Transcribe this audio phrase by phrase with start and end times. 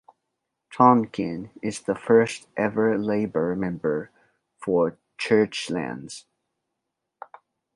[0.73, 4.09] Tonkin is the first ever Labor member
[4.57, 6.25] for Churchlands.